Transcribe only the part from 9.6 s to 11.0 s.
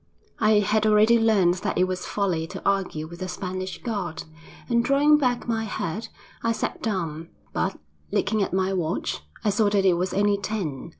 that it was only ten.